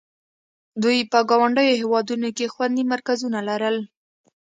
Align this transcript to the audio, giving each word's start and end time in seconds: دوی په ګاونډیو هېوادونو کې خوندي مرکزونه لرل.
دوی 0.83 0.97
په 1.11 1.19
ګاونډیو 1.29 1.79
هېوادونو 1.81 2.29
کې 2.37 2.51
خوندي 2.53 2.83
مرکزونه 2.93 3.39
لرل. 3.49 3.77